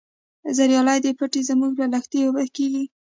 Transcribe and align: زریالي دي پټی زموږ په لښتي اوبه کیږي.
زریالي 0.57 0.97
دي 1.03 1.11
پټی 1.19 1.41
زموږ 1.49 1.71
په 1.79 1.85
لښتي 1.93 2.19
اوبه 2.25 2.43
کیږي. 2.55 2.83